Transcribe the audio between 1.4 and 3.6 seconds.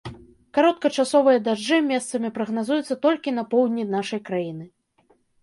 дажджы месцамі прагназуюцца толькі на